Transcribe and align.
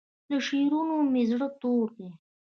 له 0.29 0.37
شعرونو 0.47 0.95
مې 1.11 1.23
زړه 1.31 1.47
تور 1.61 1.87
دی 1.97 2.09